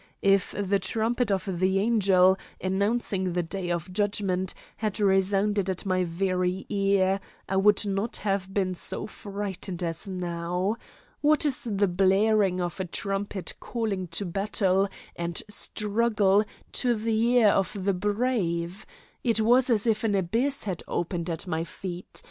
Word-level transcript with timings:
If 0.23 0.55
the 0.57 0.79
trumpet 0.79 1.29
of 1.31 1.59
the 1.59 1.77
angel, 1.77 2.35
announcing 2.59 3.33
the 3.33 3.43
day 3.43 3.69
of 3.69 3.93
judgment, 3.93 4.55
had 4.77 4.99
resounded 4.99 5.69
at 5.69 5.85
my 5.85 6.05
very 6.05 6.65
ear, 6.69 7.19
I 7.47 7.57
would 7.57 7.85
not 7.85 8.15
have 8.17 8.51
been 8.51 8.73
so 8.73 9.05
frightened 9.05 9.83
as 9.83 10.07
now. 10.07 10.77
What 11.19 11.45
is 11.45 11.67
the 11.69 11.87
blaring 11.87 12.59
of 12.59 12.79
a 12.79 12.85
trumpet 12.85 13.53
calling 13.59 14.07
to 14.07 14.25
battle 14.25 14.87
and 15.15 15.43
struggle 15.47 16.45
to 16.71 16.95
the 16.95 17.21
ear 17.35 17.49
of 17.49 17.77
the 17.85 17.93
brave? 17.93 18.87
It 19.23 19.39
was 19.41 19.69
as 19.69 19.85
if 19.85 20.03
an 20.03 20.15
abyss 20.15 20.63
had 20.63 20.81
opened 20.87 21.29
at 21.29 21.45
my 21.45 21.63
feet. 21.63 22.19